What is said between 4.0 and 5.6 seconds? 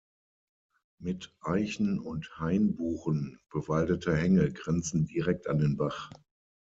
Hänge grenzen direkt an